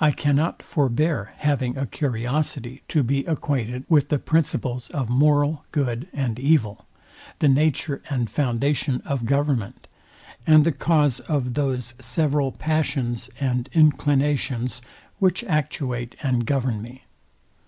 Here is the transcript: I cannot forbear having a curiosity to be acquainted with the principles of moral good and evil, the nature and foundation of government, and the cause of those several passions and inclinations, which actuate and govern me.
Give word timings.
I 0.00 0.10
cannot 0.10 0.64
forbear 0.64 1.32
having 1.36 1.76
a 1.78 1.86
curiosity 1.86 2.82
to 2.88 3.04
be 3.04 3.24
acquainted 3.24 3.84
with 3.88 4.08
the 4.08 4.18
principles 4.18 4.90
of 4.90 5.08
moral 5.08 5.64
good 5.70 6.08
and 6.12 6.40
evil, 6.40 6.86
the 7.38 7.46
nature 7.46 8.02
and 8.10 8.28
foundation 8.28 9.00
of 9.04 9.26
government, 9.26 9.86
and 10.44 10.64
the 10.64 10.72
cause 10.72 11.20
of 11.20 11.54
those 11.54 11.94
several 12.00 12.50
passions 12.50 13.30
and 13.38 13.68
inclinations, 13.72 14.82
which 15.20 15.44
actuate 15.44 16.16
and 16.20 16.44
govern 16.44 16.82
me. 16.82 17.04